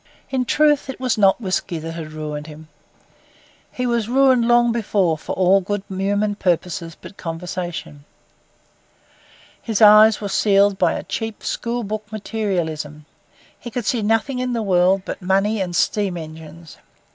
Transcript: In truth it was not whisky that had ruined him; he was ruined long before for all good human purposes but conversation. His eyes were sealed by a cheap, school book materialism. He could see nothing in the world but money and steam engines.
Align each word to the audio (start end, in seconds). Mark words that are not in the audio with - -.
In 0.31 0.45
truth 0.45 0.89
it 0.89 0.99
was 0.99 1.15
not 1.15 1.39
whisky 1.39 1.77
that 1.77 1.91
had 1.91 2.11
ruined 2.11 2.47
him; 2.47 2.69
he 3.71 3.85
was 3.85 4.09
ruined 4.09 4.47
long 4.47 4.71
before 4.71 5.15
for 5.15 5.33
all 5.33 5.61
good 5.61 5.83
human 5.89 6.33
purposes 6.33 6.97
but 6.99 7.17
conversation. 7.17 8.03
His 9.61 9.79
eyes 9.79 10.19
were 10.19 10.27
sealed 10.27 10.79
by 10.79 10.93
a 10.93 11.03
cheap, 11.03 11.43
school 11.43 11.83
book 11.83 12.11
materialism. 12.11 13.05
He 13.59 13.69
could 13.69 13.85
see 13.85 14.01
nothing 14.01 14.39
in 14.39 14.53
the 14.53 14.63
world 14.63 15.03
but 15.05 15.21
money 15.21 15.61
and 15.61 15.75
steam 15.75 16.17
engines. 16.17 16.77